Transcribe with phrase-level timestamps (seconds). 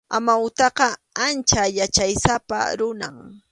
[0.17, 0.87] Amawtaqa
[1.25, 3.17] ancha yachaysapa runam.